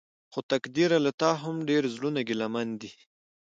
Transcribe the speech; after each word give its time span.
خو 0.31 0.39
تقديره 0.51 0.97
له 1.05 1.11
تا 1.21 1.31
هم 1.43 1.55
ډېر 1.69 1.83
زړونه 1.95 2.19
ګيلمن 2.27 2.67
دي. 2.81 2.91